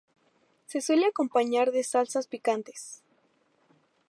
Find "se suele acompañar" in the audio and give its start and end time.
0.65-1.71